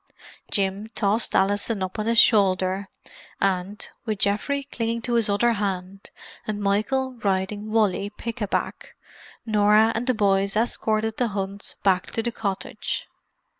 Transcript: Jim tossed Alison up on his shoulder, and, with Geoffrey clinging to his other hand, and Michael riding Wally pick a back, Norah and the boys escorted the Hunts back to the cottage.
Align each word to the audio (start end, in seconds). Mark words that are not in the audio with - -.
Jim 0.49 0.89
tossed 0.95 1.35
Alison 1.35 1.83
up 1.83 1.99
on 1.99 2.07
his 2.07 2.17
shoulder, 2.17 2.89
and, 3.39 3.87
with 4.03 4.17
Geoffrey 4.17 4.63
clinging 4.63 4.99
to 5.03 5.13
his 5.13 5.29
other 5.29 5.53
hand, 5.53 6.09
and 6.47 6.59
Michael 6.59 7.13
riding 7.23 7.69
Wally 7.71 8.09
pick 8.09 8.41
a 8.41 8.47
back, 8.47 8.95
Norah 9.45 9.91
and 9.93 10.07
the 10.07 10.15
boys 10.15 10.55
escorted 10.55 11.17
the 11.17 11.27
Hunts 11.27 11.75
back 11.83 12.07
to 12.07 12.23
the 12.23 12.31
cottage. 12.31 13.07